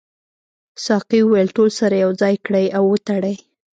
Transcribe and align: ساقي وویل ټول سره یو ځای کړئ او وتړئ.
ساقي 0.85 1.19
وویل 1.23 1.49
ټول 1.57 1.69
سره 1.79 1.95
یو 2.03 2.11
ځای 2.21 2.35
کړئ 2.45 2.65
او 2.77 2.83
وتړئ. 2.91 3.35